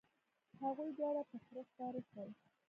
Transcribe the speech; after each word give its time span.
هغوی 0.63 0.89
دواړه 0.97 1.23
په 1.31 1.37
خره 1.43 1.63
سپاره 1.69 1.99
شول. 2.09 2.29